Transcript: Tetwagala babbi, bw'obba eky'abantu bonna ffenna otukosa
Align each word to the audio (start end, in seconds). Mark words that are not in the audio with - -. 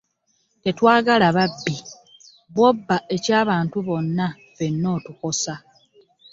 Tetwagala 0.63 1.27
babbi, 1.37 1.75
bw'obba 2.53 2.97
eky'abantu 3.15 3.77
bonna 3.87 4.27
ffenna 4.33 4.87
otukosa 4.97 5.53